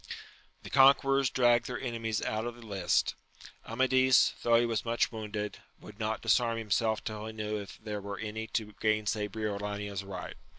[0.63, 3.13] The conquerors dragged their enemies out of the lists.
[3.67, 8.01] Amadis, though he was much wounded, would not disarm himself till he knew if there
[8.01, 10.37] were any to gainsay Briolania's right.